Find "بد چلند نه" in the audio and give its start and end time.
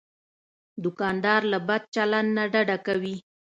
1.67-2.43